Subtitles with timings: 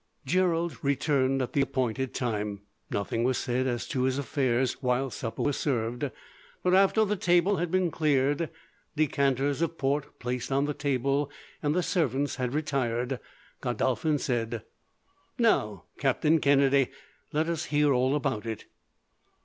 [0.25, 2.61] Gerald returned at the appointed time.
[2.89, 6.09] Nothing was said as to his affairs while supper was served,
[6.63, 8.49] but after the table had been cleared,
[8.95, 11.29] decanters of port placed on the table,
[11.61, 13.19] and the servants had retired,
[13.61, 14.63] Godolphin said:
[15.37, 16.87] "Now, Captain Kennedy,
[17.31, 18.65] let us hear all about it."